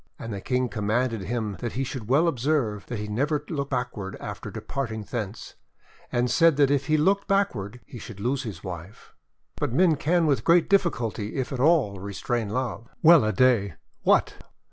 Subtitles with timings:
[0.17, 4.17] And the King commanded him that he should well observe that he never look backward
[4.19, 5.53] after departing thence,
[6.11, 9.13] and said that if he looked backward he should lose his wife.
[9.57, 12.89] But men can with great difficulty, if at all, restrain love!
[13.03, 13.75] Well a day!
[14.01, 14.37] What!